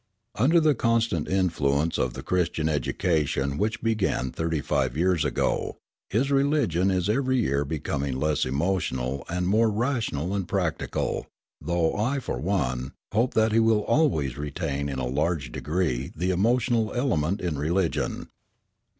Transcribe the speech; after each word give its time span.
Under 0.33 0.59
the 0.59 0.73
constant 0.73 1.27
influence 1.27 1.99
of 1.99 2.13
the 2.15 2.23
Christian 2.23 2.67
education 2.67 3.59
which 3.59 3.83
began 3.83 4.31
thirty 4.31 4.59
five 4.59 4.97
years 4.97 5.23
ago, 5.23 5.77
his 6.09 6.31
religion 6.31 6.89
is 6.89 7.07
every 7.07 7.37
year 7.37 7.63
becoming 7.63 8.17
less 8.19 8.43
emotional 8.43 9.23
and 9.29 9.47
more 9.47 9.69
rational 9.69 10.33
and 10.33 10.47
practical, 10.47 11.27
though 11.63 11.95
I, 11.95 12.17
for 12.19 12.39
one, 12.39 12.93
hope 13.13 13.35
that 13.35 13.51
he 13.51 13.59
will 13.59 13.83
always 13.83 14.39
retain 14.39 14.89
in 14.89 14.97
a 14.97 15.05
large 15.05 15.51
degree 15.51 16.11
the 16.15 16.31
emotional 16.31 16.91
element 16.95 17.39
in 17.39 17.59
religion. 17.59 18.29